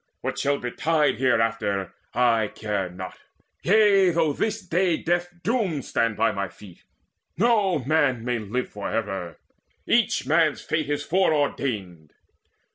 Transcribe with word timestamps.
What 0.21 0.39
shall 0.39 0.57
betide 0.57 1.19
Hereafter, 1.19 1.93
care 2.11 2.15
I 2.15 2.87
not 2.91 3.19
yea, 3.61 4.09
though 4.09 4.33
this 4.33 4.59
day 4.65 4.97
Death's 4.97 5.31
doom 5.43 5.83
stand 5.83 6.17
by 6.17 6.31
my 6.31 6.47
feet: 6.47 6.81
no 7.37 7.77
man 7.85 8.25
may 8.25 8.39
live 8.39 8.69
For 8.69 8.89
ever: 8.89 9.37
each 9.85 10.25
man's 10.25 10.59
fate 10.63 10.89
is 10.89 11.03
foreordained." 11.05 12.13